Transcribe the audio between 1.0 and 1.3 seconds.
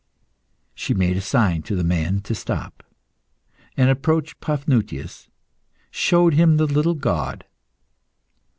a